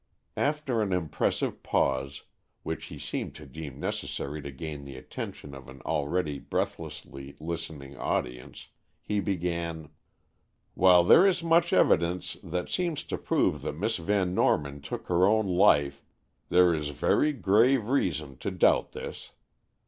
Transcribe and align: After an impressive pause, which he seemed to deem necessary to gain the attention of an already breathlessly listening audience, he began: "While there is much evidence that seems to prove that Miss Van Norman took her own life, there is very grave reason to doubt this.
After 0.37 0.81
an 0.81 0.91
impressive 0.93 1.61
pause, 1.61 2.23
which 2.63 2.85
he 2.85 2.97
seemed 2.97 3.35
to 3.35 3.45
deem 3.45 3.79
necessary 3.79 4.41
to 4.41 4.49
gain 4.49 4.83
the 4.83 4.95
attention 4.97 5.53
of 5.53 5.69
an 5.69 5.79
already 5.81 6.39
breathlessly 6.39 7.35
listening 7.39 7.95
audience, 7.95 8.69
he 8.99 9.19
began: 9.19 9.89
"While 10.73 11.03
there 11.03 11.27
is 11.27 11.43
much 11.43 11.71
evidence 11.71 12.35
that 12.41 12.67
seems 12.71 13.03
to 13.03 13.17
prove 13.19 13.61
that 13.61 13.77
Miss 13.77 13.97
Van 13.97 14.33
Norman 14.33 14.81
took 14.81 15.05
her 15.05 15.27
own 15.27 15.45
life, 15.45 16.01
there 16.49 16.73
is 16.73 16.87
very 16.87 17.31
grave 17.31 17.87
reason 17.87 18.37
to 18.39 18.49
doubt 18.49 18.93
this. 18.93 19.33